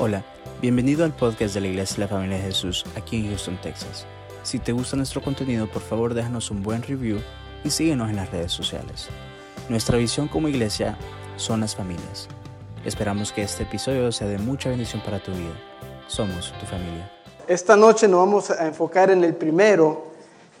[0.00, 0.22] Hola,
[0.62, 4.06] bienvenido al podcast de la Iglesia de la Familia de Jesús aquí en Houston, Texas.
[4.44, 7.18] Si te gusta nuestro contenido, por favor déjanos un buen review
[7.64, 9.08] y síguenos en las redes sociales.
[9.68, 10.96] Nuestra visión como iglesia
[11.36, 12.28] son las familias.
[12.84, 15.58] Esperamos que este episodio sea de mucha bendición para tu vida.
[16.06, 17.10] Somos tu familia.
[17.48, 20.12] Esta noche nos vamos a enfocar en el primero,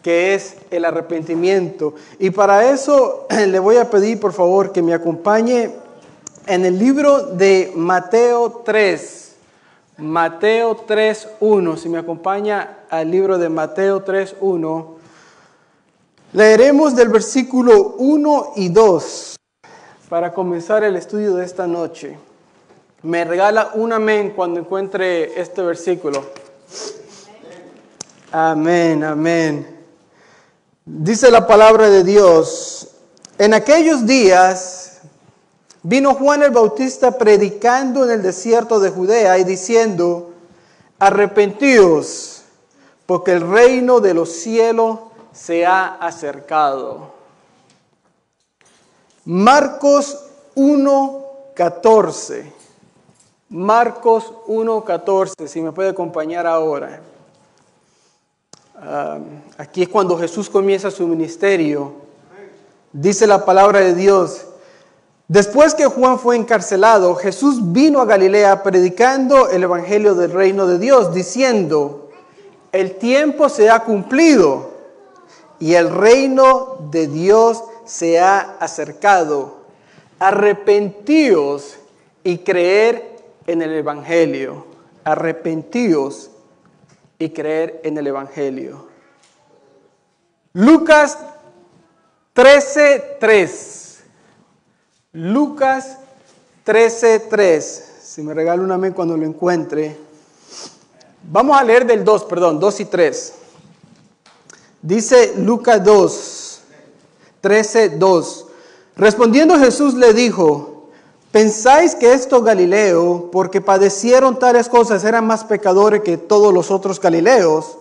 [0.02, 1.94] que es el arrepentimiento.
[2.18, 5.70] Y para eso le voy a pedir, por favor, que me acompañe
[6.48, 9.27] en el libro de Mateo 3.
[9.98, 14.86] Mateo 3.1, si me acompaña al libro de Mateo 3.1,
[16.32, 19.36] leeremos del versículo 1 y 2
[20.08, 22.16] para comenzar el estudio de esta noche.
[23.02, 26.24] Me regala un amén cuando encuentre este versículo.
[28.30, 29.78] Amén, amén.
[30.84, 32.88] Dice la palabra de Dios,
[33.36, 34.87] en aquellos días
[35.82, 40.32] Vino Juan el Bautista predicando en el desierto de Judea y diciendo,
[40.98, 42.42] arrepentíos,
[43.06, 44.98] porque el reino de los cielos
[45.32, 47.12] se ha acercado.
[49.24, 50.18] Marcos
[50.56, 52.52] 1.14.
[53.50, 57.00] Marcos 1.14, si me puede acompañar ahora.
[58.76, 59.18] Ah,
[59.56, 61.92] aquí es cuando Jesús comienza su ministerio.
[62.92, 64.46] Dice la palabra de Dios,
[65.28, 70.78] Después que Juan fue encarcelado, Jesús vino a Galilea predicando el Evangelio del reino de
[70.78, 72.08] Dios, diciendo,
[72.72, 74.70] el tiempo se ha cumplido
[75.58, 79.58] y el reino de Dios se ha acercado.
[80.18, 81.78] Arrepentíos
[82.24, 84.64] y creer en el Evangelio.
[85.04, 86.30] Arrepentíos
[87.18, 88.86] y creer en el Evangelio.
[90.54, 91.18] Lucas
[92.34, 93.87] 13:3.
[95.18, 95.98] Lucas
[96.64, 97.84] 13:3.
[98.00, 99.96] Si me regala un amén cuando lo encuentre.
[101.24, 103.32] Vamos a leer del 2, perdón, 2 y 3.
[104.80, 106.60] Dice Lucas 2,
[107.40, 108.46] 13, 2.
[108.96, 110.88] Respondiendo Jesús le dijo,
[111.32, 117.00] ¿pensáis que estos Galileo, porque padecieron tales cosas, eran más pecadores que todos los otros
[117.00, 117.76] Galileos?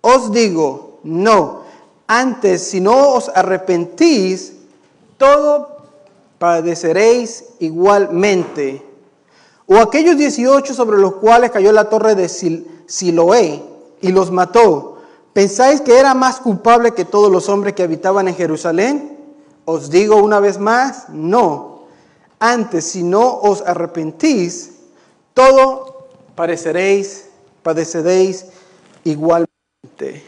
[0.00, 1.62] Os digo, no.
[2.08, 4.54] Antes, si no os arrepentís,
[5.16, 5.77] todo
[6.38, 8.84] padeceréis igualmente.
[9.66, 13.62] O aquellos 18 sobre los cuales cayó la torre de Siloé
[14.00, 14.98] y los mató,
[15.32, 19.18] ¿pensáis que era más culpable que todos los hombres que habitaban en Jerusalén?
[19.64, 21.82] Os digo una vez más, no.
[22.40, 24.76] Antes, si no os arrepentís,
[25.34, 27.26] todo padeceréis,
[27.62, 28.46] padeceréis
[29.04, 30.24] igualmente.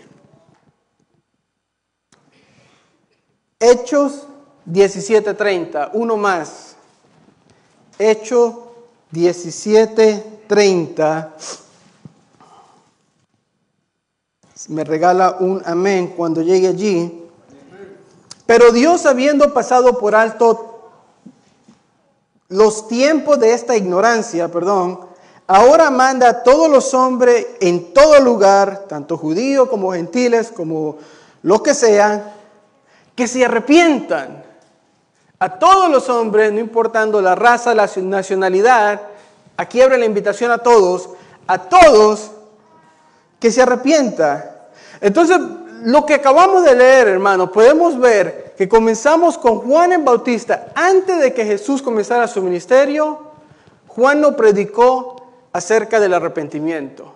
[3.58, 4.26] Hechos
[4.70, 6.76] 17:30, uno más.
[7.98, 8.74] Hecho
[9.12, 11.32] 17:30.
[14.68, 17.24] Me regala un amén cuando llegue allí.
[18.46, 20.90] Pero Dios habiendo pasado por alto
[22.48, 25.00] los tiempos de esta ignorancia, perdón,
[25.46, 30.98] ahora manda a todos los hombres en todo lugar, tanto judíos como gentiles, como
[31.42, 32.24] los que sean,
[33.14, 34.49] que se arrepientan
[35.42, 39.00] a todos los hombres, no importando la raza, la nacionalidad,
[39.56, 41.08] aquí abre la invitación a todos,
[41.46, 42.30] a todos
[43.40, 44.68] que se arrepienta.
[45.00, 45.38] Entonces,
[45.84, 50.66] lo que acabamos de leer, hermanos, podemos ver que comenzamos con Juan el Bautista.
[50.74, 53.18] Antes de que Jesús comenzara su ministerio,
[53.88, 55.16] Juan no predicó
[55.54, 57.14] acerca del arrepentimiento.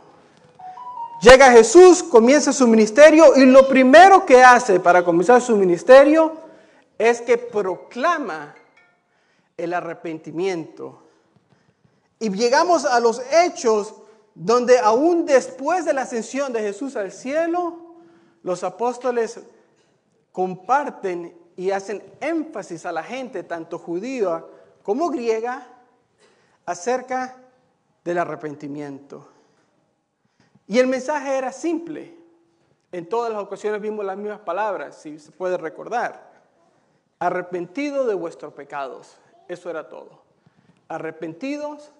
[1.20, 6.43] Llega Jesús, comienza su ministerio y lo primero que hace para comenzar su ministerio
[6.98, 8.54] es que proclama
[9.56, 11.02] el arrepentimiento.
[12.18, 13.94] Y llegamos a los hechos
[14.34, 17.78] donde aún después de la ascensión de Jesús al cielo,
[18.42, 19.40] los apóstoles
[20.32, 24.44] comparten y hacen énfasis a la gente, tanto judía
[24.82, 25.68] como griega,
[26.66, 27.36] acerca
[28.02, 29.28] del arrepentimiento.
[30.66, 32.16] Y el mensaje era simple.
[32.90, 36.33] En todas las ocasiones vimos las mismas palabras, si se puede recordar
[37.24, 39.16] arrepentido de vuestros pecados.
[39.48, 40.22] Eso era todo.
[40.88, 41.90] Arrepentidos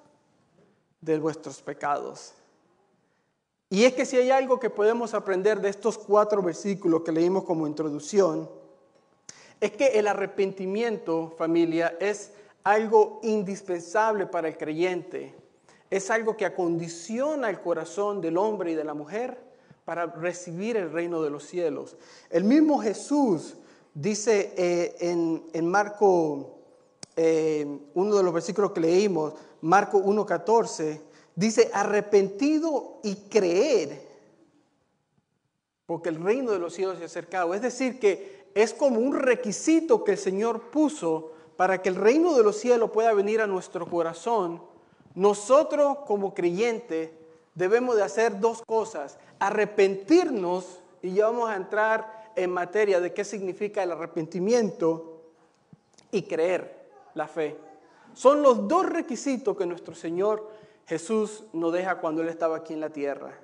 [1.00, 2.34] de vuestros pecados.
[3.70, 7.44] Y es que si hay algo que podemos aprender de estos cuatro versículos que leímos
[7.44, 8.50] como introducción,
[9.60, 12.32] es que el arrepentimiento, familia, es
[12.62, 15.34] algo indispensable para el creyente.
[15.90, 19.38] Es algo que acondiciona el corazón del hombre y de la mujer
[19.84, 21.96] para recibir el reino de los cielos.
[22.30, 23.56] El mismo Jesús
[23.94, 24.96] Dice eh,
[25.52, 26.58] en, Marco,
[27.14, 27.64] eh,
[27.94, 31.00] uno de los versículos que leímos, Marco 1.14,
[31.36, 34.02] dice arrepentido y creer,
[35.86, 37.54] porque el reino de los cielos se ha acercado.
[37.54, 42.36] Es decir, que es como un requisito que el Señor puso para que el reino
[42.36, 44.60] de los cielos pueda venir a nuestro corazón.
[45.14, 47.10] Nosotros como creyentes
[47.54, 53.24] debemos de hacer dos cosas, arrepentirnos, y ya vamos a entrar en materia de qué
[53.24, 55.14] significa el arrepentimiento,
[56.14, 57.56] y creer la fe.
[58.14, 60.48] Son los dos requisitos que nuestro Señor
[60.86, 63.36] Jesús nos deja cuando Él estaba aquí en la tierra.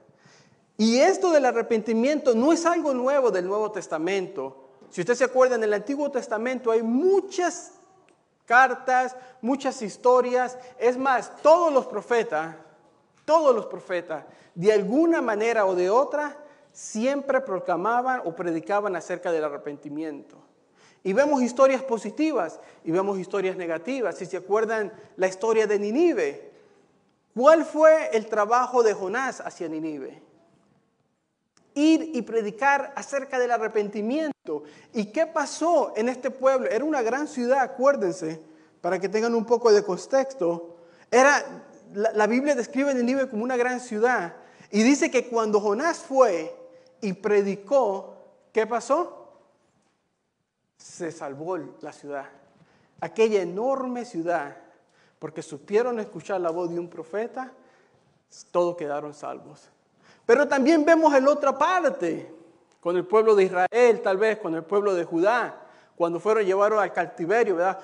[0.78, 4.68] Y esto del arrepentimiento no es algo nuevo del Nuevo Testamento.
[4.88, 7.72] Si usted se acuerda, en el Antiguo Testamento hay muchas
[8.46, 10.56] cartas, muchas historias.
[10.78, 12.54] Es más, todos los profetas,
[13.24, 16.36] todos los profetas, de alguna manera o de otra,
[16.72, 20.50] siempre proclamaban o predicaban acerca del arrepentimiento.
[21.02, 24.16] Y vemos historias positivas y vemos historias negativas.
[24.16, 26.50] Si se acuerdan la historia de Ninive,
[27.34, 30.22] ¿cuál fue el trabajo de Jonás hacia Ninive?
[31.74, 34.64] Ir y predicar acerca del arrepentimiento.
[34.92, 36.68] ¿Y qué pasó en este pueblo?
[36.68, 38.42] Era una gran ciudad, acuérdense,
[38.82, 40.76] para que tengan un poco de contexto.
[41.10, 41.42] Era,
[41.94, 44.34] la, Biblia describe Ninive como una gran ciudad.
[44.70, 46.59] Y dice que cuando Jonás fue
[47.00, 48.16] y predicó,
[48.52, 49.20] ¿qué pasó?
[50.80, 52.24] se salvó la ciudad,
[53.00, 54.56] aquella enorme ciudad,
[55.18, 57.52] porque supieron escuchar la voz de un profeta,
[58.50, 59.68] todos quedaron salvos.
[60.24, 62.34] Pero también vemos en otra parte,
[62.80, 65.54] con el pueblo de Israel, tal vez con el pueblo de Judá,
[65.96, 67.78] cuando fueron llevados al cautiverio, ¿verdad?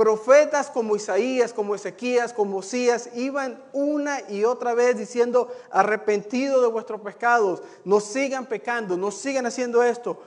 [0.00, 6.68] Profetas como Isaías, como Ezequías, como Osías, iban una y otra vez diciendo, arrepentido de
[6.68, 10.18] vuestros pecados, no sigan pecando, no sigan haciendo esto,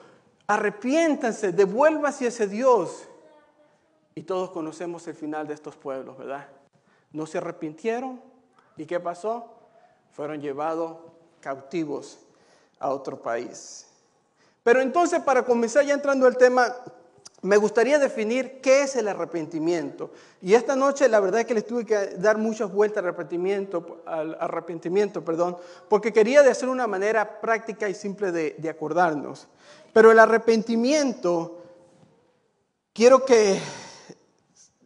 [0.46, 3.08] arrepiéntanse, devuélvase a ese Dios.
[4.14, 6.50] Y todos conocemos el final de estos pueblos, ¿verdad?
[7.12, 8.22] No se arrepintieron.
[8.78, 9.56] ¿Y qué pasó?
[10.12, 10.98] Fueron llevados
[11.42, 12.20] cautivos
[12.78, 13.88] a otro país.
[14.62, 16.76] Pero entonces, para comenzar ya entrando al tema,
[17.44, 20.12] me gustaría definir qué es el arrepentimiento.
[20.42, 24.02] Y esta noche la verdad es que les tuve que dar muchas vueltas al arrepentimiento,
[24.06, 25.58] al arrepentimiento perdón,
[25.90, 29.50] porque quería hacer una manera práctica y simple de, de acordarnos.
[29.92, 31.62] Pero el arrepentimiento,
[32.94, 33.60] quiero que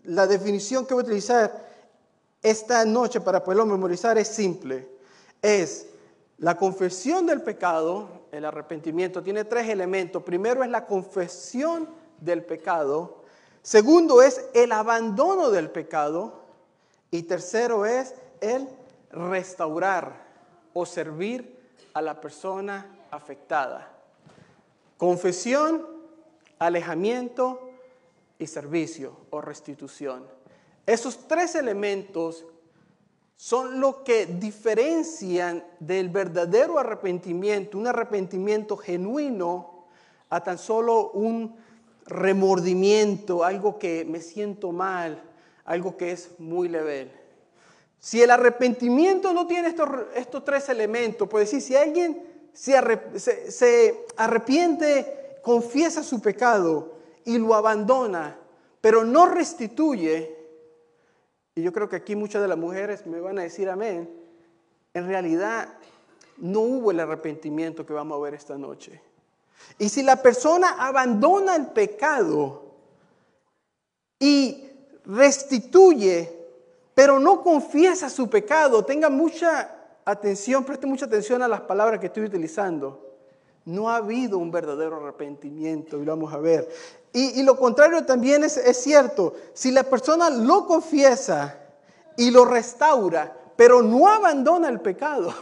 [0.06, 1.68] la definición que voy a utilizar
[2.42, 4.88] esta noche para poderlo memorizar es simple.
[5.44, 5.86] Es
[6.40, 10.24] la confesión del pecado, el arrepentimiento, tiene tres elementos.
[10.24, 11.88] Primero es la confesión
[12.20, 13.24] del pecado.
[13.62, 16.46] Segundo es el abandono del pecado.
[17.12, 18.68] Y tercero es el
[19.12, 20.26] restaurar
[20.74, 21.58] o servir
[21.94, 23.92] a la persona afectada.
[24.98, 25.86] Confesión,
[26.60, 27.70] alejamiento
[28.40, 30.26] y servicio o restitución.
[30.86, 32.46] Esos tres elementos
[33.36, 39.86] son lo que diferencian del verdadero arrepentimiento, un arrepentimiento genuino,
[40.30, 41.56] a tan solo un
[42.08, 45.22] remordimiento, algo que me siento mal,
[45.66, 47.12] algo que es muy leve.
[48.00, 52.24] Si el arrepentimiento no tiene estos, estos tres elementos, pues decir, si alguien
[52.54, 58.38] se, arrepiente, confiesa su pecado y lo abandona,
[58.82, 60.36] pero no restituye,
[61.54, 64.10] y yo creo que aquí muchas de las mujeres me van a decir amén,
[64.94, 65.78] en realidad
[66.38, 69.02] no hubo el arrepentimiento que vamos a ver esta noche.
[69.78, 72.74] Y si la persona abandona el pecado
[74.20, 74.70] y
[75.06, 76.34] restituye,
[76.94, 82.08] pero no confiesa su pecado, tenga mucha atención, preste mucha atención a las palabras que
[82.08, 83.04] estoy utilizando.
[83.66, 86.70] No ha habido un verdadero arrepentimiento y lo vamos a ver.
[87.14, 89.34] Y, lo contrario también es, es cierto.
[89.54, 91.60] Si la persona lo confiesa
[92.16, 95.34] y lo restaura, pero no abandona el pecado,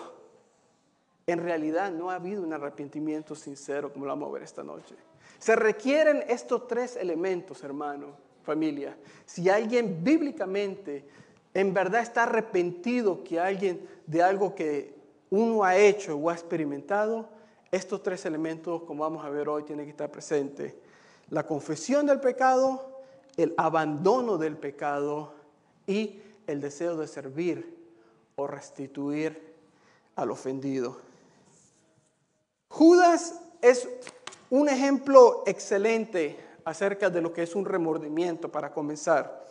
[1.27, 4.95] en realidad no ha habido un arrepentimiento sincero, como lo vamos a ver esta noche.
[5.39, 8.95] Se requieren estos tres elementos, hermano, familia.
[9.25, 11.07] Si alguien bíblicamente
[11.55, 14.93] en verdad está arrepentido que alguien de algo que
[15.29, 17.29] uno ha hecho o ha experimentado,
[17.71, 20.75] estos tres elementos, como vamos a ver hoy, tienen que estar presentes.
[21.29, 23.01] La confesión del pecado,
[23.35, 25.33] el abandono del pecado
[25.87, 27.75] y el deseo de servir
[28.35, 29.55] o restituir
[30.15, 31.04] al ofendido.
[32.67, 33.87] Judas es
[34.49, 39.45] un ejemplo excelente acerca de lo que es un remordimiento para comenzar.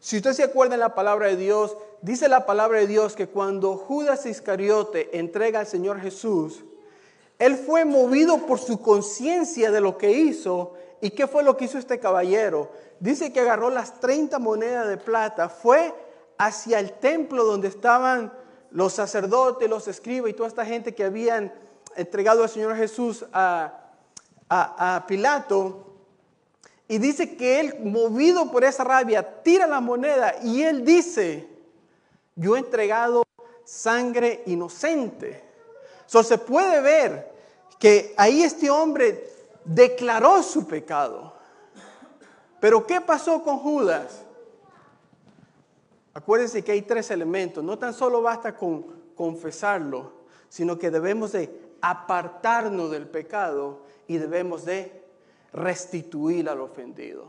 [0.00, 3.28] Si usted se acuerda en la palabra de Dios, dice la palabra de Dios que
[3.28, 6.64] cuando Judas Iscariote entrega al Señor Jesús,
[7.38, 10.74] él fue movido por su conciencia de lo que hizo.
[11.00, 12.70] ¿Y qué fue lo que hizo este caballero?
[13.00, 15.94] Dice que agarró las 30 monedas de plata, fue
[16.38, 18.32] hacia el templo donde estaban
[18.70, 21.52] los sacerdotes, los escribas y toda esta gente que habían
[21.96, 23.82] entregado al Señor Jesús a,
[24.48, 25.86] a, Pilato,
[26.88, 31.48] y dice que él, movido por esa rabia, tira la moneda y él dice,
[32.36, 33.22] yo he entregado
[33.64, 35.42] sangre inocente.
[36.06, 37.32] So, se puede ver
[37.78, 39.26] que ahí este hombre
[39.64, 41.32] declaró su pecado.
[42.60, 44.22] Pero ¿qué pasó con Judas?
[46.14, 47.64] Acuérdense que hay tres elementos.
[47.64, 48.82] No tan solo basta con
[49.16, 50.12] confesarlo,
[50.48, 55.02] sino que debemos de apartarnos del pecado y debemos de
[55.52, 57.26] restituir al ofendido.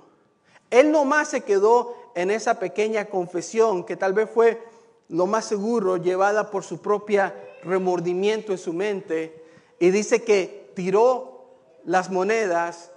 [0.69, 4.62] Él nomás se quedó en esa pequeña confesión que tal vez fue
[5.10, 9.43] lo más seguro llevada por su propia remordimiento en su mente
[9.79, 11.45] y dice que tiró
[11.83, 12.91] las monedas.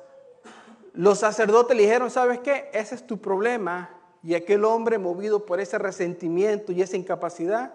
[0.93, 2.71] Los sacerdotes le dijeron, ¿sabes qué?
[2.73, 3.91] Ese es tu problema.
[4.23, 7.75] Y aquel hombre, movido por ese resentimiento y esa incapacidad,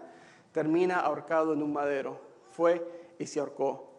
[0.52, 2.20] termina ahorcado en un madero.
[2.52, 2.86] Fue
[3.22, 3.90] y se ahorcó.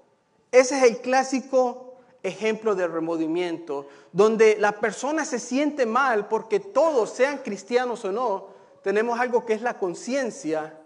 [0.51, 7.11] Ese es el clásico ejemplo de remordimiento, donde la persona se siente mal porque todos,
[7.11, 8.49] sean cristianos o no,
[8.83, 10.79] tenemos algo que es la conciencia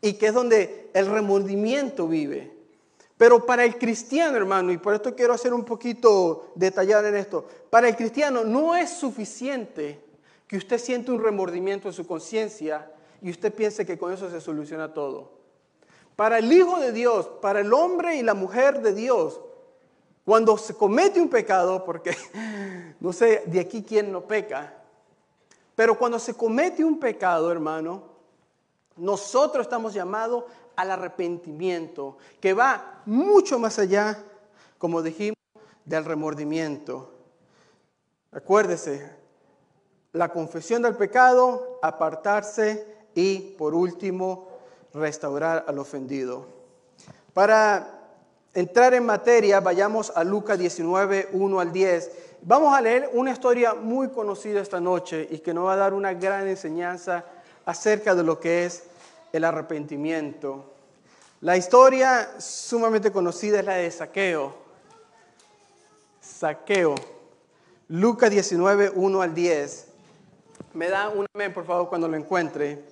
[0.00, 2.56] y que es donde el remordimiento vive.
[3.16, 7.46] Pero para el cristiano, hermano, y por esto quiero hacer un poquito detallado en esto,
[7.68, 10.00] para el cristiano no es suficiente
[10.46, 14.40] que usted siente un remordimiento en su conciencia y usted piense que con eso se
[14.40, 15.39] soluciona todo.
[16.20, 19.40] Para el Hijo de Dios, para el hombre y la mujer de Dios,
[20.22, 22.14] cuando se comete un pecado, porque
[23.00, 24.82] no sé de aquí quién no peca,
[25.74, 28.02] pero cuando se comete un pecado, hermano,
[28.96, 30.44] nosotros estamos llamados
[30.76, 34.22] al arrepentimiento, que va mucho más allá,
[34.76, 35.38] como dijimos,
[35.86, 37.14] del remordimiento.
[38.30, 39.10] Acuérdese,
[40.12, 44.49] la confesión del pecado, apartarse y, por último,
[44.94, 46.46] restaurar al ofendido.
[47.32, 48.00] Para
[48.54, 52.10] entrar en materia, vayamos a Lucas 19, 1 al 10.
[52.42, 55.94] Vamos a leer una historia muy conocida esta noche y que nos va a dar
[55.94, 57.24] una gran enseñanza
[57.64, 58.84] acerca de lo que es
[59.32, 60.64] el arrepentimiento.
[61.40, 64.54] La historia sumamente conocida es la de Saqueo.
[66.20, 66.94] Saqueo.
[67.88, 69.86] Lucas 19, 1 al 10.
[70.74, 72.84] Me da un amén, por favor, cuando lo encuentre.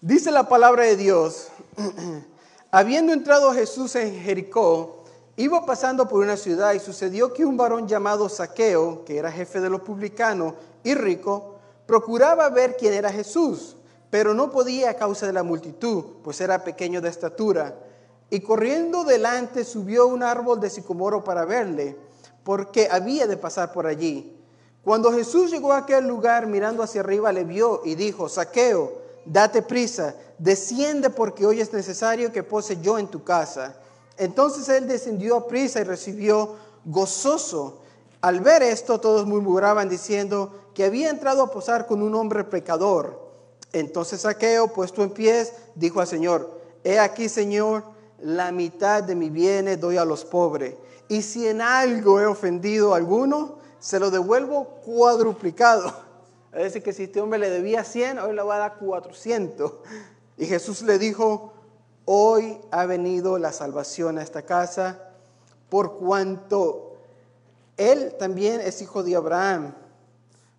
[0.00, 1.48] Dice la palabra de Dios.
[2.70, 5.04] Habiendo entrado Jesús en Jericó,
[5.36, 9.60] iba pasando por una ciudad y sucedió que un varón llamado Saqueo, que era jefe
[9.60, 13.76] de los publicanos y rico, procuraba ver quién era Jesús
[14.10, 17.74] pero no podía a causa de la multitud, pues era pequeño de estatura.
[18.30, 21.96] Y corriendo delante subió un árbol de sicomoro para verle,
[22.44, 24.34] porque había de pasar por allí.
[24.82, 29.62] Cuando Jesús llegó a aquel lugar, mirando hacia arriba, le vio y dijo, Saqueo, date
[29.62, 33.76] prisa, desciende porque hoy es necesario que pose yo en tu casa.
[34.16, 37.82] Entonces él descendió a prisa y recibió gozoso.
[38.20, 43.28] Al ver esto, todos murmuraban diciendo que había entrado a posar con un hombre pecador.
[43.72, 47.84] Entonces Saqueo, puesto en pies, dijo al Señor, he aquí, Señor,
[48.20, 50.74] la mitad de mi bienes doy a los pobres.
[51.08, 56.07] Y si en algo he ofendido a alguno, se lo devuelvo cuadruplicado.
[56.58, 59.72] Es que si este hombre le debía 100, hoy le va a dar 400.
[60.36, 61.52] Y Jesús le dijo,
[62.04, 65.10] hoy ha venido la salvación a esta casa,
[65.68, 66.96] por cuanto
[67.76, 69.74] él también es hijo de Abraham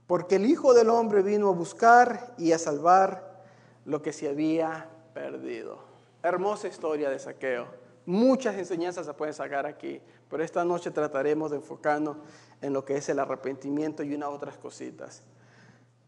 [0.10, 3.44] porque el Hijo del Hombre vino a buscar y a salvar
[3.86, 5.78] lo que se había perdido.
[6.24, 7.68] Hermosa historia de saqueo.
[8.08, 12.18] Muchas enseñanzas se pueden sacar aquí, pero esta noche trataremos de enfocarnos
[12.60, 15.22] en lo que es el arrepentimiento y unas otras cositas.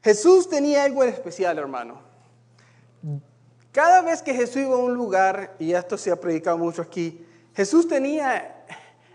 [0.04, 2.02] Jesús tenía algo especial, hermano.
[3.72, 7.26] Cada vez que Jesús iba a un lugar, y esto se ha predicado mucho aquí,
[7.56, 8.66] Jesús tenía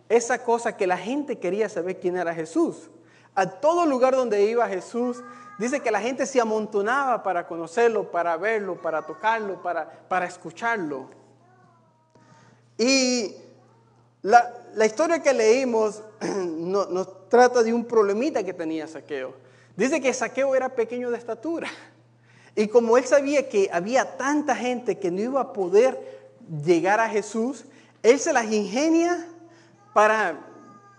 [0.09, 2.91] esa cosa que la gente quería saber quién era Jesús.
[3.35, 5.23] A todo lugar donde iba Jesús,
[5.59, 11.11] dice que la gente se amontonaba para conocerlo, para verlo, para tocarlo, para, para escucharlo.
[12.79, 13.35] Y
[14.23, 19.35] la, historia que leímos nos trata de un problemita que tenía Saqueo.
[19.77, 21.69] Dice que Saqueo era pequeño de estatura.
[22.55, 26.31] Y como él sabía que había tanta gente que no iba a poder
[26.65, 27.67] llegar a Jesús,
[28.03, 29.27] él se las ingenia
[29.93, 30.47] para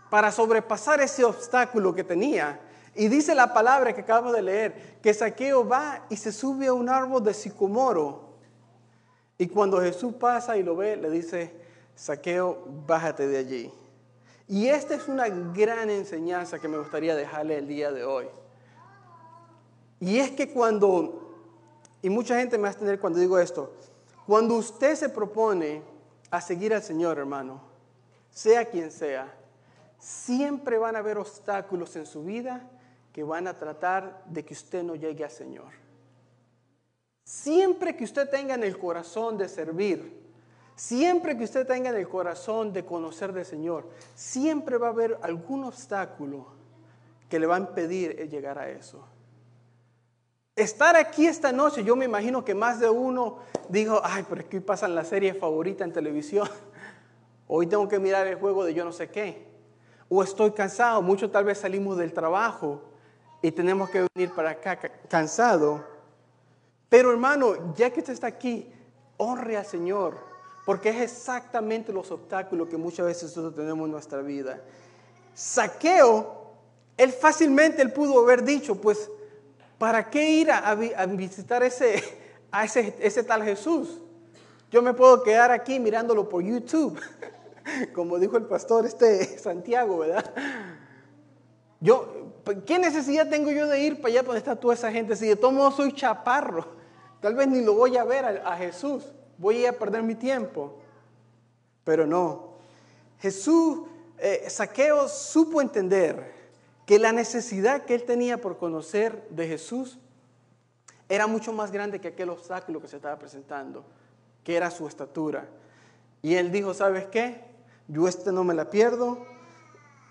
[0.10, 2.60] para sobrepasar ese obstáculo que tenía.
[2.96, 6.74] Y dice la palabra que acabo de leer, que Saqueo va y se sube a
[6.74, 8.28] un árbol de sicomoro.
[9.38, 11.54] Y cuando Jesús pasa y lo ve, le dice,
[11.96, 13.74] Saqueo, bájate de allí.
[14.48, 18.28] Y esta es una gran enseñanza que me gustaría dejarle el día de hoy.
[20.00, 21.36] Y es que cuando,
[22.02, 23.74] y mucha gente me va a tener cuando digo esto,
[24.26, 25.82] Cuando usted se propone
[26.30, 27.62] a seguir al Señor, hermano,
[28.30, 29.34] sea quien sea,
[29.98, 32.70] siempre van a haber obstáculos en su vida
[33.14, 35.72] que van a tratar de que usted no llegue al Señor.
[37.24, 40.22] Siempre que usted tenga en el corazón de servir,
[40.76, 45.18] siempre que usted tenga en el corazón de conocer del Señor, siempre va a haber
[45.22, 46.48] algún obstáculo
[47.30, 49.04] que le va a impedir llegar a eso.
[50.58, 53.38] Estar aquí esta noche, yo me imagino que más de uno
[53.70, 56.50] dijo, ay, pero es que pasan la serie favorita en televisión.
[57.48, 59.46] Hoy tengo que mirar el juego de yo no sé qué.
[60.10, 62.82] O estoy cansado, muchos tal vez salimos del trabajo
[63.44, 65.86] y tenemos que venir para acá cansado.
[66.90, 68.74] Pero hermano, ya que usted está aquí,
[69.18, 70.18] honre al Señor,
[70.66, 74.60] porque es exactamente los obstáculos que muchas veces nosotros tenemos en nuestra vida.
[75.36, 76.52] Saqueo,
[76.98, 79.12] él fácilmente él pudo haber dicho, pues
[79.78, 82.04] ¿Para qué ir a, visitar ese,
[82.52, 84.00] a ese, ese tal Jesús?
[84.72, 87.00] Yo me puedo quedar aquí mirándolo por YouTube,
[87.94, 90.34] como dijo el pastor este Santiago, ¿verdad?
[91.80, 92.34] Yo,
[92.66, 95.16] ¿qué necesidad tengo yo de ir para allá donde está toda esa gente?
[95.16, 96.66] Si de todo modo soy chaparro,
[97.22, 99.04] tal vez ni lo voy a ver a, Jesús,
[99.38, 100.80] voy a, perder mi tiempo.
[101.84, 102.56] Pero no,
[103.20, 106.37] Jesús, eh, Saqueo supo entender
[106.88, 110.00] que la necesidad que él tenía por conocer de Jesús
[111.10, 113.84] era mucho más grande que aquel obstáculo que se estaba presentando,
[114.42, 115.50] que era su estatura.
[116.22, 117.44] Y él dijo, ¿sabes qué?
[117.90, 119.28] Yo este no me la pierdo.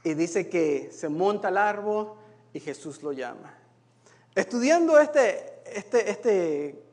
[0.05, 2.13] Y dice que se monta al árbol
[2.53, 3.55] y Jesús lo llama.
[4.35, 6.85] Estudiando este, este, este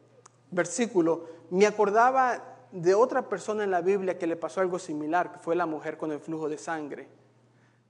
[0.50, 5.40] versículo, me acordaba de otra persona en la Biblia que le pasó algo similar, que
[5.40, 7.23] fue la mujer con el flujo de sangre.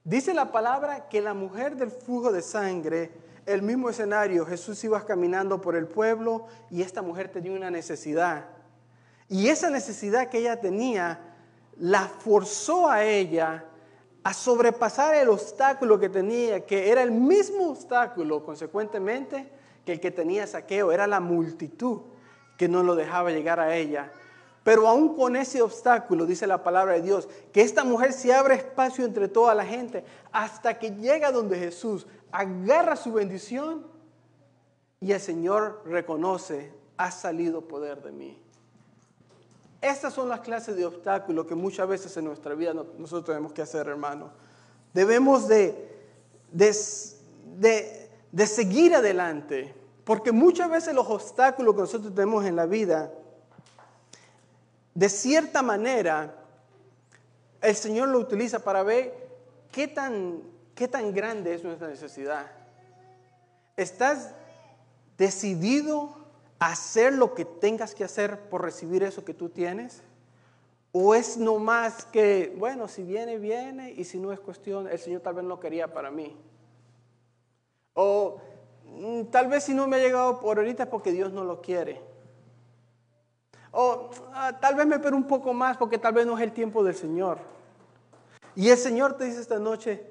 [0.04, 3.12] Dice la palabra que la mujer del flujo de sangre,
[3.46, 8.46] el mismo escenario, Jesús iba caminando por el pueblo y esta mujer tenía una necesidad.
[9.30, 11.20] Y esa necesidad que ella tenía
[11.78, 13.66] la forzó a ella
[14.24, 19.50] a sobrepasar el obstáculo que tenía, que era el mismo obstáculo, consecuentemente,
[19.86, 22.02] que el que tenía saqueo, era la multitud
[22.58, 24.12] que no lo dejaba llegar a ella.
[24.64, 28.56] Pero aún con ese obstáculo, dice la palabra de Dios, que esta mujer se abre
[28.56, 33.86] espacio entre toda la gente hasta que llega donde Jesús, agarra su bendición
[35.02, 38.42] y el Señor reconoce, ha salido poder de mí.
[39.82, 43.62] Estas son las clases de obstáculos que muchas veces en nuestra vida nosotros tenemos que
[43.62, 44.32] hacer, hermano.
[44.94, 46.08] Debemos de,
[46.54, 53.12] de, de seguir adelante, porque muchas veces los obstáculos que nosotros tenemos en la vida,
[54.96, 56.36] de cierta manera,
[57.62, 59.14] el Señor lo utiliza para ver
[59.72, 60.42] qué tan,
[60.76, 62.52] qué tan grande es nuestra necesidad.
[63.76, 64.36] ¿Estás
[65.18, 66.16] decidido
[66.60, 70.04] a hacer lo que tengas que hacer por recibir eso que tú tienes?
[70.92, 75.00] ¿O es no más que, bueno, si viene, viene, y si no es cuestión, el
[75.00, 76.38] Señor tal vez no quería para mí?
[77.96, 78.38] O
[78.86, 81.62] mm, tal vez si no me ha llegado por ahorita es porque Dios no lo
[81.62, 82.13] quiere.
[83.76, 86.54] O ah, tal vez me espero un poco más porque tal vez no es el
[86.54, 87.40] tiempo del Señor.
[88.56, 90.06] Y el Señor te dice esta noche,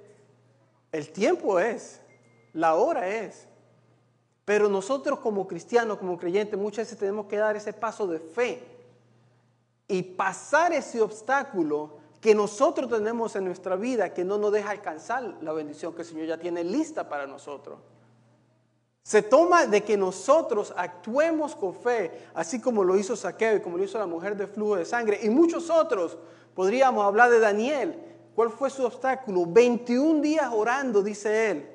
[0.90, 2.00] el tiempo es,
[2.52, 3.46] la hora es.
[4.44, 8.64] Pero nosotros como cristianos, como creyentes, muchas veces tenemos que dar ese paso de fe
[9.86, 15.22] y pasar ese obstáculo que nosotros tenemos en nuestra vida que no nos deja alcanzar
[15.40, 17.78] la bendición que el Señor ya tiene lista para nosotros.
[19.02, 23.76] Se toma de que nosotros actuemos con fe, así como lo hizo Saqueo y como
[23.76, 25.18] lo hizo la mujer de flujo de sangre.
[25.22, 26.16] Y muchos otros,
[26.54, 27.98] podríamos hablar de Daniel.
[28.34, 29.44] ¿Cuál fue su obstáculo?
[29.46, 31.68] 21 días orando, dice él.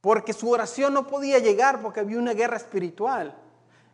[0.00, 3.36] Porque su oración no podía llegar porque había una guerra espiritual.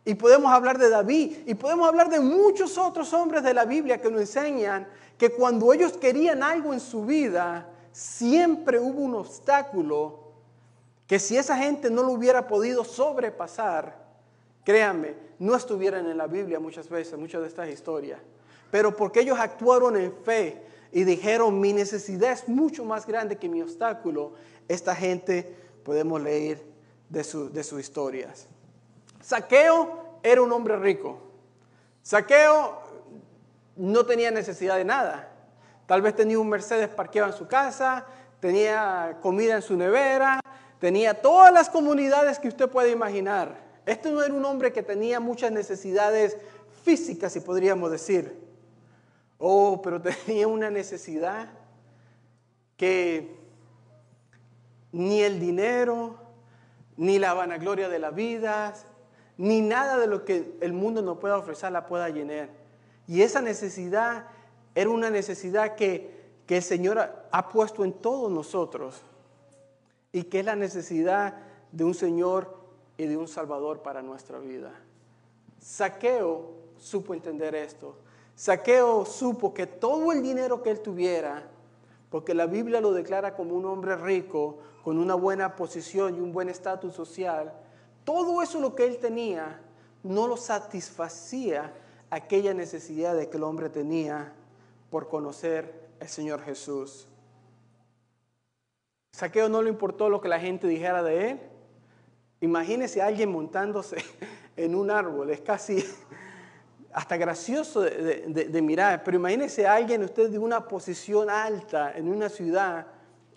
[0.05, 3.99] Y podemos hablar de David y podemos hablar de muchos otros hombres de la Biblia
[3.99, 10.28] que nos enseñan que cuando ellos querían algo en su vida, siempre hubo un obstáculo
[11.09, 13.95] que si esa gente no lo hubiera podido sobrepasar,
[14.63, 18.19] créanme, no estuvieran en la Biblia muchas veces, muchas de estas historias.
[18.69, 23.49] Pero porque ellos actuaron en fe y dijeron, mi necesidad es mucho más grande que
[23.49, 24.33] mi obstáculo,
[24.67, 25.51] esta gente
[25.83, 26.63] podemos leer
[27.09, 28.45] de, de sus historias.
[29.19, 31.17] Saqueo era un hombre rico.
[32.03, 32.83] Saqueo
[33.75, 35.27] no tenía necesidad de nada.
[35.87, 38.05] Tal vez tenía un Mercedes parqueado en su casa,
[38.39, 40.39] tenía comida en su nevera,
[40.79, 43.59] Tenía todas las comunidades que usted puede imaginar.
[43.85, 46.37] Este no era un hombre que tenía muchas necesidades
[46.83, 48.39] físicas, si podríamos decir.
[49.37, 51.49] Oh, pero tenía una necesidad
[52.77, 53.37] que
[54.91, 56.15] ni el dinero,
[56.95, 58.73] ni la vanagloria de la vida,
[59.37, 62.49] ni nada de lo que el mundo nos pueda ofrecer la pueda llenar.
[63.05, 64.27] Y esa necesidad
[64.75, 66.09] era una necesidad que,
[66.45, 66.99] que el Señor
[67.31, 69.01] ha puesto en todos nosotros
[70.11, 71.37] y que es la necesidad
[71.71, 72.57] de un Señor
[72.97, 74.71] y de un Salvador para nuestra vida.
[75.59, 77.95] Saqueo supo entender esto.
[78.35, 81.47] Saqueo supo que todo el dinero que él tuviera,
[82.09, 86.31] porque la Biblia lo declara como un hombre rico, con una buena posición y un
[86.31, 87.53] buen estatus social,
[88.05, 89.61] todo eso lo que él tenía
[90.03, 91.73] no lo satisfacía
[92.09, 94.33] aquella necesidad de que el hombre tenía
[94.89, 97.07] por conocer al Señor Jesús.
[99.11, 101.39] Saqueo no le importó lo que la gente dijera de él.
[102.41, 103.97] Imagínese a alguien montándose
[104.55, 105.83] en un árbol, es casi
[106.93, 112.29] hasta gracioso de, mirar, pero imagínese a alguien usted de una posición alta en una
[112.29, 112.87] ciudad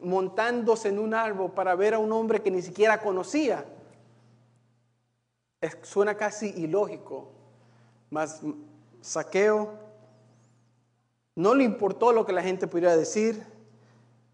[0.01, 3.65] montándose en un árbol para ver a un hombre que ni siquiera conocía.
[5.83, 7.31] suena casi ilógico,
[8.11, 8.43] mas
[9.01, 9.79] Saqueo
[11.35, 13.45] no le importó lo que la gente pudiera decir,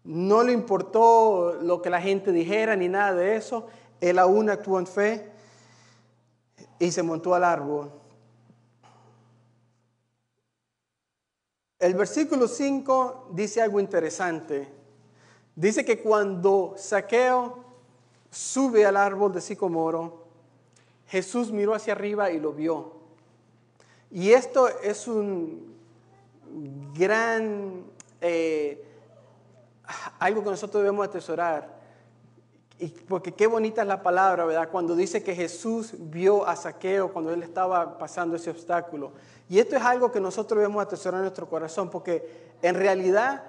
[0.03, 3.67] no le importó lo que la gente dijera ni nada de eso.
[4.01, 5.31] Él aún actuó en fe
[6.79, 7.91] y se montó al árbol.
[11.79, 14.67] El versículo 5 dice algo interesante.
[15.55, 17.63] Dice que cuando Saqueo
[18.29, 20.25] sube al árbol de sicomoro,
[21.07, 22.93] Jesús miró hacia arriba y lo vio.
[24.11, 25.75] Y esto es un
[26.97, 27.85] gran,
[28.21, 28.83] eh,
[30.19, 31.79] algo que nosotros debemos atesorar.
[32.77, 34.69] Y porque qué bonita es la palabra, ¿verdad?
[34.69, 39.11] Cuando dice que Jesús vio a Saqueo cuando él estaba pasando ese obstáculo.
[39.49, 43.43] Y esto es algo que nosotros debemos atesorar en nuestro corazón, porque en realidad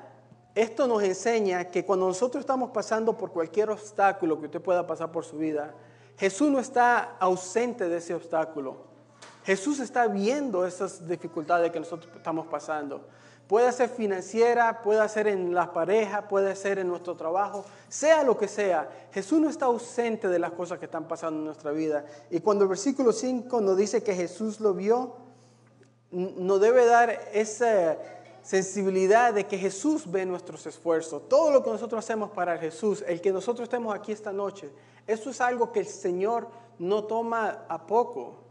[0.55, 5.13] esto nos enseña que cuando nosotros estamos pasando por cualquier obstáculo que usted pueda pasar
[5.13, 5.75] por su vida,
[6.17, 8.91] Jesús no está ausente de ese obstáculo.
[9.45, 13.07] Jesús está viendo esas dificultades que nosotros estamos pasando.
[13.51, 18.39] Puede ser financiera, puede ser en las parejas, puede ser en nuestro trabajo, sea lo
[18.39, 18.89] que sea.
[19.11, 22.07] Jesús no está ausente de las cosas que están pasando en nuestra vida.
[22.31, 25.17] Y cuando el versículo 5 nos dice que Jesús lo vio,
[26.13, 27.97] nos debe dar esa
[28.41, 31.29] sensibilidad de que Jesús ve nuestros esfuerzos.
[31.29, 34.71] Todo lo que nosotros hacemos para Jesús, el que nosotros estemos aquí esta noche,
[35.09, 36.47] eso es algo que el Señor
[36.79, 38.45] no toma a poco.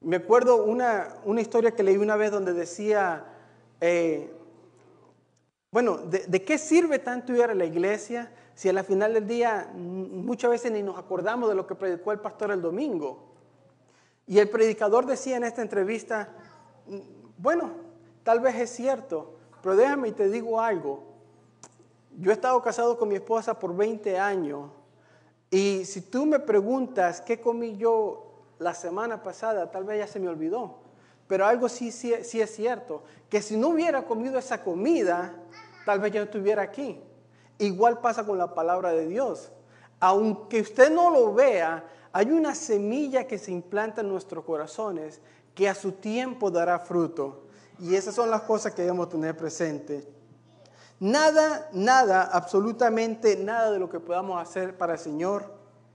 [0.00, 3.32] Me acuerdo una, una historia que leí una vez donde decía
[3.86, 4.32] eh,
[5.70, 10.52] bueno, ¿de, qué sirve tanto ir a la iglesia si al final del día muchas
[10.52, 13.34] veces ni nos acordamos de lo que predicó el pastor el domingo?
[14.26, 16.30] Y el predicador decía en esta entrevista,
[17.36, 17.72] bueno,
[18.22, 21.04] tal vez es cierto, pero déjame y te digo algo.
[22.16, 24.70] Yo he estado casado con mi esposa por 20 años
[25.50, 30.20] y si tú me preguntas qué comí yo la semana pasada, tal vez ya se
[30.20, 30.83] me olvidó.
[31.26, 35.34] Pero algo sí, sí, es cierto, que si no hubiera comido esa comida,
[35.86, 37.00] tal vez yo no estuviera aquí.
[37.58, 39.50] Igual pasa con la palabra de Dios.
[40.00, 45.20] Aunque usted no lo vea, hay una semilla que se implanta en nuestros corazones
[45.54, 47.44] que a su tiempo dará fruto.
[47.78, 50.06] Y esas son las cosas que debemos tener presente.
[51.00, 55.54] Nada, nada, absolutamente nada de lo que podamos hacer para el Señor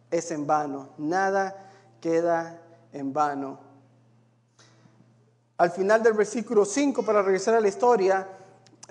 [0.10, 0.89] es en vano.
[0.98, 2.62] Nada queda
[2.92, 3.68] en vano
[5.60, 8.26] al final del versículo 5, para regresar a la historia,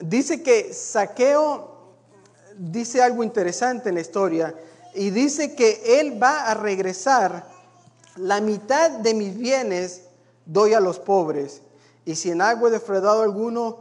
[0.03, 1.95] dice que Saqueo
[2.59, 4.55] dice algo interesante en la historia
[4.95, 7.49] y dice que él va a regresar
[8.17, 10.03] la mitad de mis bienes
[10.45, 11.63] doy a los pobres
[12.05, 13.79] y si en algo he defraudado alguno,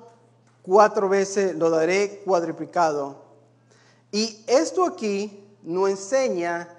[0.61, 3.21] cuatro veces lo daré cuadriplicado.
[4.13, 6.69] Y esto aquí nos enseña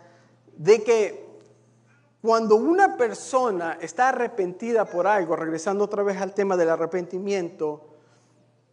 [0.56, 1.27] de que
[2.20, 7.86] cuando una persona está arrepentida por algo, regresando otra vez al tema del arrepentimiento,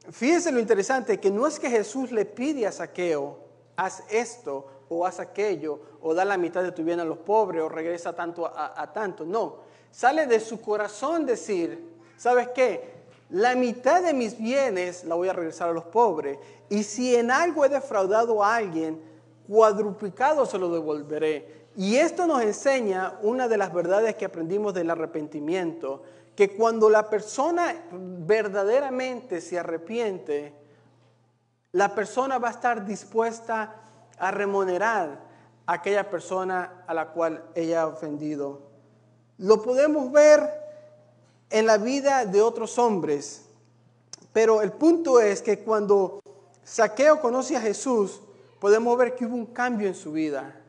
[0.10, 3.38] fíjense lo interesante, que no es que Jesús le pide a Saqueo,
[3.76, 7.62] haz esto o haz aquello, o da la mitad de tu bien a los pobres,
[7.62, 9.26] o regresa tanto a, a tanto.
[9.26, 9.58] No,
[9.92, 12.96] sale de su corazón decir, ¿sabes qué?
[13.30, 16.38] La mitad de mis bienes la voy a regresar a los pobres.
[16.70, 19.02] Y si en algo he defraudado a alguien,
[19.48, 21.65] cuadruplicado se lo devolveré.
[21.78, 26.04] Y esto nos enseña una de las verdades que aprendimos del arrepentimiento,
[26.36, 30.54] que cuando la persona verdaderamente se arrepiente,
[31.74, 33.76] la persona va a estar dispuesta
[34.18, 35.20] a remunerar
[35.66, 38.62] a aquella persona a la cual ella ha ofendido.
[39.38, 40.50] Lo podemos ver
[41.50, 43.46] en la vida de otros hombres,
[44.32, 46.22] pero el punto es que cuando
[46.64, 48.22] Saqueo conoce a Jesús,
[48.60, 50.62] podemos ver que hubo un cambio en su vida.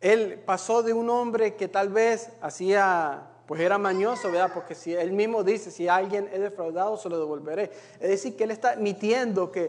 [0.00, 4.52] Él pasó de un hombre que tal vez hacía, pues era mañoso, ¿verdad?
[4.54, 7.70] Porque si él mismo dice, si alguien es defraudado, se lo devolveré.
[8.00, 9.68] Es decir, que él está admitiendo que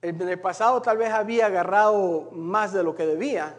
[0.00, 3.54] en el pasado tal vez había agarrado más de lo que debía.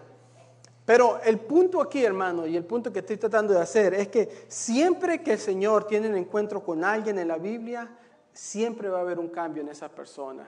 [0.86, 4.46] Pero el punto aquí, hermano, y el punto que estoy tratando de hacer es que
[4.48, 7.90] siempre que el Señor tiene un encuentro con alguien en la Biblia,
[8.32, 10.48] siempre va a haber un cambio en esa persona.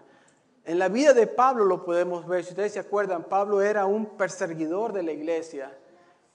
[0.67, 2.43] En la vida de Pablo lo podemos ver.
[2.43, 5.73] Si ustedes se acuerdan, Pablo era un perseguidor de la iglesia.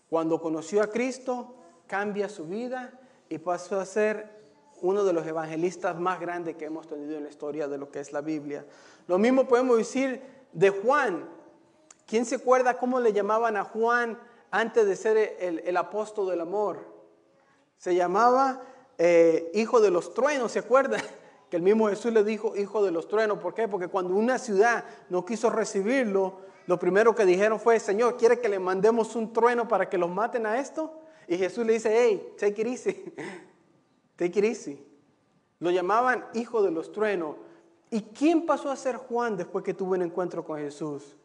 [0.09, 1.55] Cuando conoció a Cristo,
[1.87, 4.41] cambia su vida y pasó a ser
[4.81, 8.01] uno de los evangelistas más grandes que hemos tenido en la historia de lo que
[8.01, 8.65] es la Biblia.
[9.07, 10.23] Lo mismo podemos decir
[10.55, 11.29] de Juan.
[12.07, 14.19] ¿Quién se acuerda cómo le llamaban a Juan
[14.51, 16.79] antes de ser el, apóstol del amor?
[17.77, 18.63] Se llamaba
[18.97, 21.03] eh, hijo de los truenos, ¿se acuerdan?
[21.53, 23.39] Que el mismo Jesús le dijo hijo de los truenos.
[23.39, 23.69] ¿Por qué?
[23.69, 28.49] Porque cuando una ciudad no quiso recibirlo, lo primero que dijeron fue, Señor, ¿quiere que
[28.49, 30.99] le mandemos un trueno para que los maten a esto?
[31.29, 33.15] Y Jesús le dice, hey, take it easy,
[34.17, 34.83] take it easy.
[35.59, 37.37] Lo llamaban hijo de los truenos.
[37.91, 41.19] ¿Y quién pasó a ser Juan después que tuvo un encuentro con Jesús?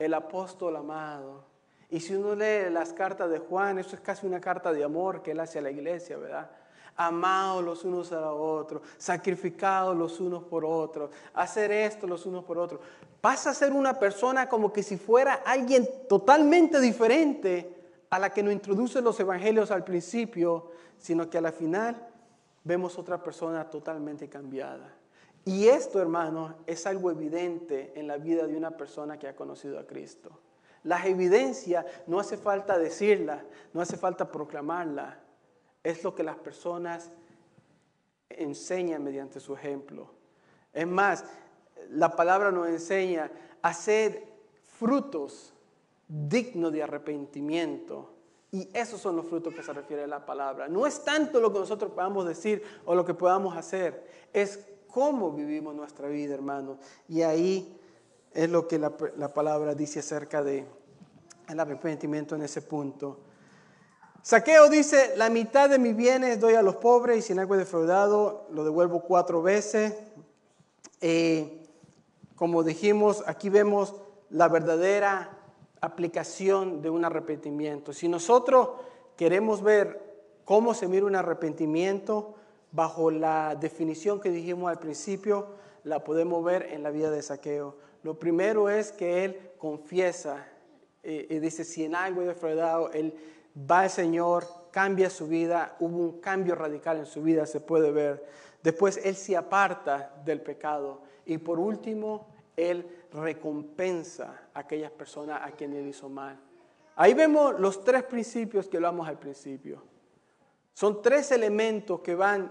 [0.00, 1.44] El apóstol amado.
[1.88, 5.22] Y si uno lee las cartas de Juan, eso es casi una carta de amor
[5.22, 6.50] que él hace a la iglesia, ¿verdad?
[6.98, 12.44] Amados los unos a los otros, sacrificados los unos por otros, hacer esto los unos
[12.44, 12.80] por otros.
[13.20, 17.76] Pasa a ser una persona como que si fuera alguien totalmente diferente
[18.10, 22.08] a la que nos introduce los evangelios al principio, sino que a la final
[22.64, 24.92] vemos otra persona totalmente cambiada.
[25.44, 29.78] Y esto, hermano, es algo evidente en la vida de una persona que ha conocido
[29.78, 30.30] a Cristo.
[30.82, 35.27] Las evidencias no hace falta decirlas, no hace falta proclamarlas
[35.82, 37.10] es lo que las personas
[38.28, 40.10] enseñan mediante su ejemplo.
[40.72, 41.24] Es más,
[41.90, 43.30] la palabra nos enseña
[43.62, 44.26] a hacer
[44.62, 45.52] frutos
[46.06, 48.14] dignos de arrepentimiento.
[48.50, 50.68] Y esos son los frutos que se refiere a la palabra.
[50.68, 55.32] No es tanto lo que nosotros podamos decir o lo que podamos hacer, es cómo
[55.32, 56.78] vivimos nuestra vida, hermanos.
[57.08, 57.78] Y ahí
[58.32, 60.64] es lo que la, la palabra dice acerca de
[61.48, 63.20] el arrepentimiento en ese punto.
[64.28, 67.56] Saqueo dice, la mitad de mis bienes doy a los pobres y si en algo
[67.56, 69.94] defraudado lo devuelvo cuatro veces.
[71.00, 71.64] Eh,
[72.36, 73.94] como dijimos, aquí vemos
[74.28, 75.30] la verdadera
[75.80, 77.94] aplicación de un arrepentimiento.
[77.94, 78.68] Si nosotros
[79.16, 79.98] queremos ver
[80.44, 82.34] cómo se mira un arrepentimiento
[82.70, 85.46] bajo la definición que dijimos al principio,
[85.84, 87.76] la podemos ver en la vida de Saqueo.
[88.02, 90.46] Lo primero es que él confiesa
[91.02, 93.14] eh, y dice, si en algo he defraudado, él
[93.58, 97.90] va el Señor, cambia su vida, hubo un cambio radical en su vida, se puede
[97.90, 98.24] ver.
[98.62, 105.52] Después Él se aparta del pecado y por último Él recompensa a aquellas personas a
[105.52, 106.38] quienes Él hizo mal.
[106.96, 109.82] Ahí vemos los tres principios que hablamos al principio.
[110.74, 112.50] Son tres elementos que van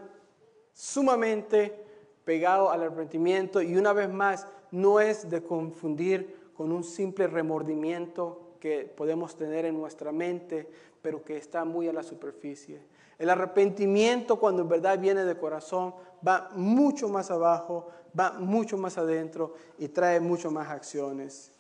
[0.74, 1.86] sumamente
[2.24, 8.58] pegados al arrepentimiento y una vez más no es de confundir con un simple remordimiento
[8.60, 10.70] que podemos tener en nuestra mente,
[11.08, 12.82] pero que está muy a la superficie.
[13.18, 15.96] El arrepentimiento, cuando en verdad viene de corazón,
[16.28, 17.88] va mucho más abajo,
[18.20, 21.54] va mucho más adentro y trae mucho más acciones.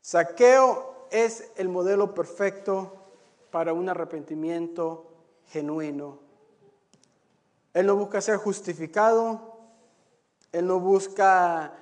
[0.00, 2.94] Saqueo es el modelo perfecto
[3.50, 5.04] para un arrepentimiento
[5.48, 6.18] genuino.
[7.74, 9.52] Él no busca ser justificado,
[10.50, 11.74] él no busca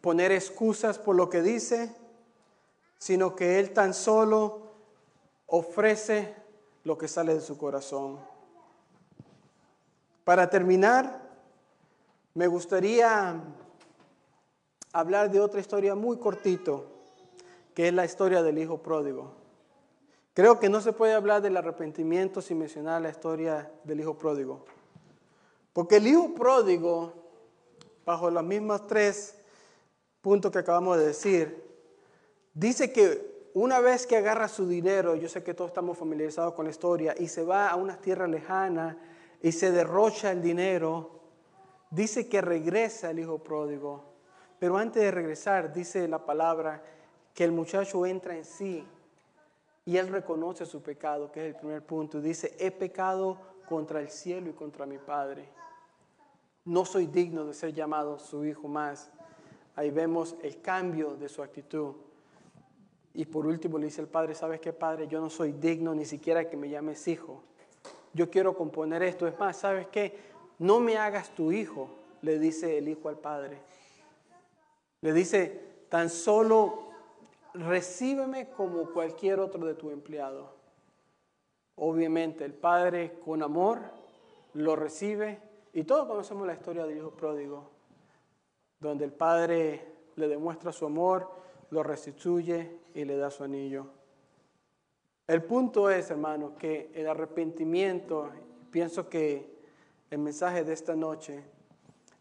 [0.00, 1.92] poner excusas por lo que dice,
[2.98, 4.69] sino que Él tan solo
[5.50, 6.34] ofrece
[6.84, 8.18] lo que sale de su corazón.
[10.24, 11.28] Para terminar,
[12.34, 13.40] me gustaría
[14.92, 16.86] hablar de otra historia muy cortito,
[17.74, 19.34] que es la historia del hijo pródigo.
[20.34, 24.64] Creo que no se puede hablar del arrepentimiento sin mencionar la historia del hijo pródigo.
[25.72, 27.12] Porque el hijo pródigo,
[28.04, 29.36] bajo los mismos tres
[30.20, 31.70] puntos que acabamos de decir,
[32.54, 36.66] Dice que una vez que agarra su dinero, yo sé que todos estamos familiarizados con
[36.66, 38.96] la historia, y se va a una tierra lejana
[39.42, 41.20] y se derrocha el dinero,
[41.90, 44.04] dice que regresa el hijo pródigo.
[44.58, 46.82] Pero antes de regresar, dice la palabra
[47.34, 48.86] que el muchacho entra en sí
[49.86, 52.20] y él reconoce su pecado, que es el primer punto.
[52.20, 55.48] Dice, he pecado contra el cielo y contra mi Padre.
[56.66, 59.10] No soy digno de ser llamado su hijo más.
[59.74, 61.94] Ahí vemos el cambio de su actitud.
[63.14, 65.08] Y por último le dice el padre, ¿sabes qué padre?
[65.08, 67.42] Yo no soy digno ni siquiera que me llames hijo.
[68.12, 69.26] Yo quiero componer esto.
[69.26, 70.16] Es más, ¿sabes qué?
[70.58, 71.88] No me hagas tu hijo,
[72.22, 73.58] le dice el hijo al padre.
[75.00, 76.90] Le dice, tan solo
[77.54, 80.52] recíbeme como cualquier otro de tu empleado.
[81.76, 83.80] Obviamente el padre con amor
[84.54, 85.40] lo recibe
[85.72, 87.70] y todos conocemos la historia del hijo pródigo,
[88.78, 91.30] donde el padre le demuestra su amor,
[91.70, 93.86] lo restituye y le da su anillo.
[95.26, 98.30] El punto es, hermano, que el arrepentimiento,
[98.70, 99.60] pienso que
[100.10, 101.44] el mensaje de esta noche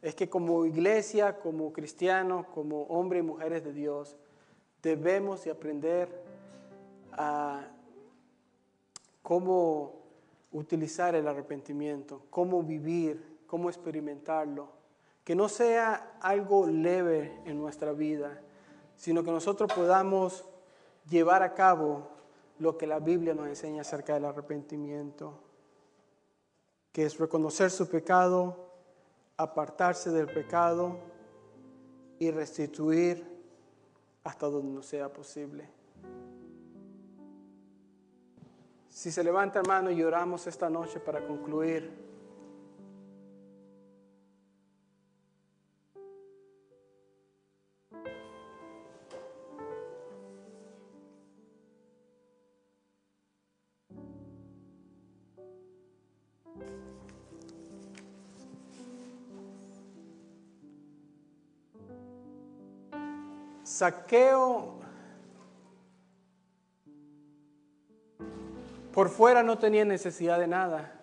[0.02, 4.16] es que como iglesia, como cristianos, como hombres y mujeres de Dios,
[4.82, 6.24] debemos de aprender
[7.14, 7.68] a
[9.22, 10.00] cómo
[10.52, 14.70] utilizar el arrepentimiento, cómo vivir, cómo experimentarlo.
[15.24, 18.42] Que no sea algo leve en nuestra vida,
[19.00, 20.44] sino que nosotros podamos
[21.10, 22.10] llevar a cabo
[22.60, 25.40] lo que la Biblia nos enseña acerca del arrepentimiento,
[26.92, 28.74] que es reconocer su pecado,
[29.38, 30.98] apartarse del pecado
[32.20, 33.26] y restituir
[34.26, 35.70] hasta donde no sea posible.
[38.90, 41.90] Si se levanta hermano y oramos esta noche para concluir.
[63.80, 64.74] Saqueo
[68.94, 71.00] por fuera no tenía necesidad de nada.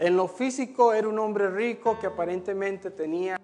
[0.00, 3.38] En lo físico era un hombre rico que aparentemente tenía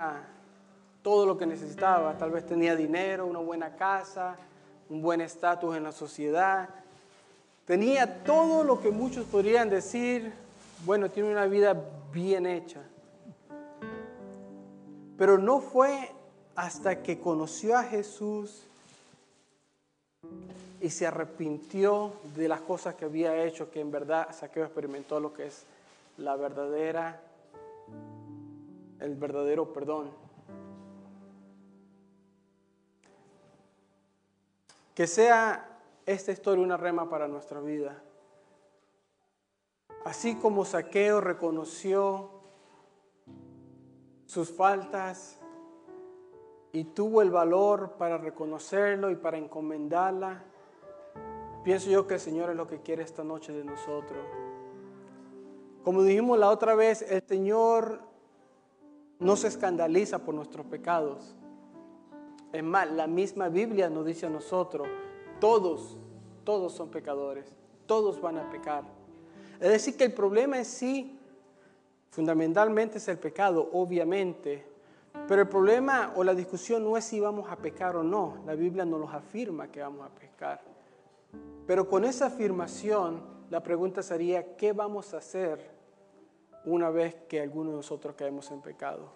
[1.02, 2.18] todo lo que necesitaba.
[2.18, 4.36] Tal vez tenía dinero, una buena casa,
[4.88, 6.68] un buen estatus en la sociedad.
[7.64, 10.32] Tenía todo lo que muchos podrían decir,
[10.84, 11.80] bueno, tiene una vida
[12.12, 12.80] bien hecha.
[15.16, 16.10] Pero no fue
[16.56, 18.62] hasta que conoció a Jesús
[20.80, 25.32] y se arrepintió de las cosas que había hecho, que en verdad Saqueo experimentó lo
[25.32, 25.64] que es
[26.18, 27.20] la verdadera,
[29.00, 30.10] el verdadero perdón.
[34.94, 38.00] Que sea esta historia una rema para nuestra vida.
[40.04, 42.30] Así como Saqueo reconoció
[44.26, 45.38] sus faltas,
[46.74, 50.42] y tuvo el valor para reconocerlo y para encomendarla,
[51.62, 54.18] pienso yo que el Señor es lo que quiere esta noche de nosotros.
[55.84, 58.00] Como dijimos la otra vez, el Señor
[59.20, 61.36] no se escandaliza por nuestros pecados.
[62.52, 64.88] Es más, la misma Biblia nos dice a nosotros,
[65.40, 65.96] todos,
[66.42, 67.54] todos son pecadores,
[67.86, 68.82] todos van a pecar.
[69.60, 71.20] Es decir, que el problema en sí,
[72.10, 74.73] fundamentalmente es el pecado, obviamente,
[75.28, 78.42] pero el problema o la discusión no es si vamos a pecar o no.
[78.44, 80.60] La Biblia nos los afirma que vamos a pecar.
[81.66, 85.70] Pero con esa afirmación, la pregunta sería, ¿qué vamos a hacer
[86.66, 89.12] una vez que alguno de nosotros caemos en pecado?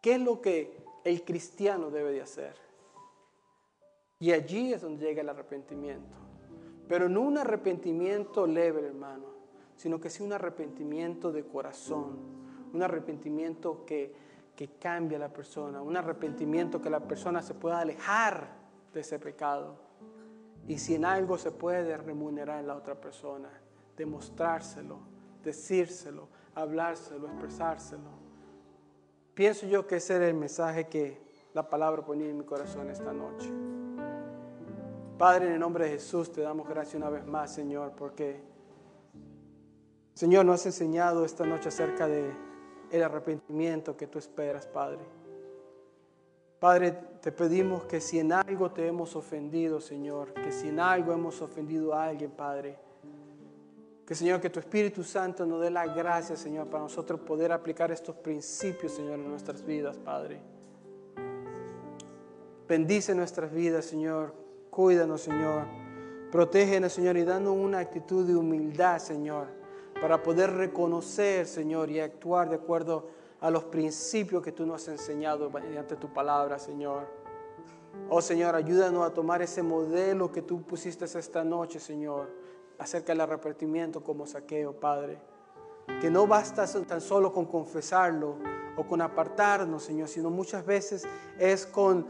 [0.00, 2.54] ¿Qué es lo que el cristiano debe de hacer?
[4.18, 6.16] Y allí es donde llega el arrepentimiento.
[6.88, 9.26] Pero no un arrepentimiento leve, hermano,
[9.76, 12.18] sino que sí un arrepentimiento de corazón,
[12.72, 14.29] un arrepentimiento que
[14.60, 18.46] que cambie a la persona, un arrepentimiento que la persona se pueda alejar
[18.92, 19.74] de ese pecado.
[20.68, 23.48] Y si en algo se puede remunerar a la otra persona,
[23.96, 24.98] demostrárselo,
[25.42, 28.10] decírselo, hablárselo, expresárselo.
[29.32, 31.22] Pienso yo que ese era el mensaje que
[31.54, 33.50] la palabra ponía en mi corazón esta noche.
[35.16, 38.42] Padre, en el nombre de Jesús te damos gracias una vez más, Señor, porque,
[40.12, 42.49] Señor, nos has enseñado esta noche acerca de
[42.90, 45.00] el arrepentimiento que tú esperas, Padre.
[46.58, 51.12] Padre, te pedimos que si en algo te hemos ofendido, Señor, que si en algo
[51.12, 52.76] hemos ofendido a alguien, Padre,
[54.04, 57.90] que Señor, que tu Espíritu Santo nos dé la gracia, Señor, para nosotros poder aplicar
[57.92, 60.40] estos principios, Señor, en nuestras vidas, Padre.
[62.68, 64.34] Bendice nuestras vidas, Señor.
[64.68, 65.64] Cuídanos, Señor.
[66.30, 69.59] Protégenos, Señor, y danos una actitud de humildad, Señor
[70.00, 73.08] para poder reconocer, Señor, y actuar de acuerdo
[73.40, 77.06] a los principios que tú nos has enseñado mediante tu palabra, Señor.
[78.08, 82.28] Oh Señor, ayúdanos a tomar ese modelo que tú pusiste esta noche, Señor,
[82.78, 85.18] acerca del arrepentimiento como saqueo, Padre.
[86.00, 88.36] Que no basta tan solo con confesarlo
[88.76, 91.06] o con apartarnos, Señor, sino muchas veces
[91.38, 92.06] es con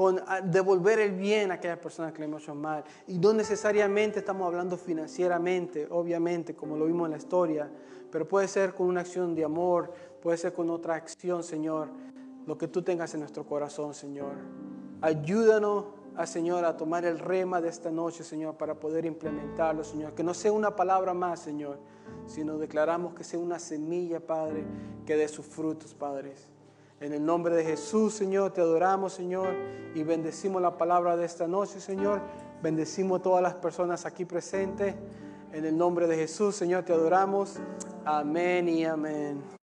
[0.00, 2.82] con ah, devolver el bien a aquellas personas que le hemos hecho mal.
[3.06, 7.70] Y no necesariamente estamos hablando financieramente, obviamente, como lo vimos en la historia,
[8.10, 9.92] pero puede ser con una acción de amor,
[10.22, 11.88] puede ser con otra acción, Señor,
[12.46, 14.32] lo que tú tengas en nuestro corazón, Señor.
[15.02, 15.84] Ayúdanos,
[16.16, 20.14] a, Señor, a tomar el rema de esta noche, Señor, para poder implementarlo, Señor.
[20.14, 21.78] Que no sea una palabra más, Señor,
[22.24, 24.64] sino declaramos que sea una semilla, Padre,
[25.04, 26.32] que dé sus frutos, Padre.
[27.00, 29.54] En el nombre de Jesús, Señor, te adoramos, Señor,
[29.94, 32.20] y bendecimos la palabra de esta noche, Señor.
[32.62, 34.94] Bendecimos a todas las personas aquí presentes.
[35.50, 37.58] En el nombre de Jesús, Señor, te adoramos.
[38.04, 39.59] Amén y amén.